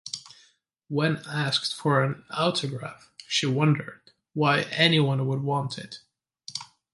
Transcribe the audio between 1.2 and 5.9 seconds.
asked for an autograph, she wondered why anyone would want